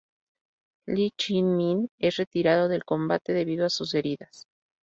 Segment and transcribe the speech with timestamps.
[0.99, 4.47] Li Chien Min es retirado del combate debido a sus heridas.